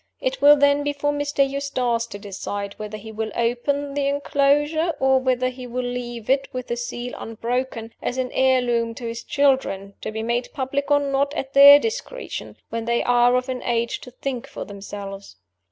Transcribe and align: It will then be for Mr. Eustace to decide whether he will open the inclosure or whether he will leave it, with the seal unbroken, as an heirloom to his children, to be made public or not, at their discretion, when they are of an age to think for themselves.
It 0.19 0.41
will 0.41 0.55
then 0.55 0.81
be 0.83 0.93
for 0.93 1.11
Mr. 1.13 1.47
Eustace 1.47 2.07
to 2.07 2.17
decide 2.17 2.73
whether 2.79 2.97
he 2.97 3.11
will 3.11 3.29
open 3.35 3.93
the 3.93 4.07
inclosure 4.07 4.95
or 4.99 5.19
whether 5.19 5.49
he 5.49 5.67
will 5.67 5.83
leave 5.85 6.27
it, 6.27 6.47
with 6.51 6.69
the 6.69 6.75
seal 6.75 7.13
unbroken, 7.15 7.93
as 8.01 8.17
an 8.17 8.31
heirloom 8.31 8.95
to 8.95 9.05
his 9.05 9.23
children, 9.23 9.93
to 10.01 10.11
be 10.11 10.23
made 10.23 10.49
public 10.55 10.89
or 10.89 10.99
not, 10.99 11.35
at 11.35 11.53
their 11.53 11.77
discretion, 11.77 12.57
when 12.71 12.85
they 12.85 13.03
are 13.03 13.35
of 13.35 13.47
an 13.47 13.61
age 13.61 14.01
to 14.01 14.09
think 14.09 14.47
for 14.47 14.65
themselves. 14.65 15.35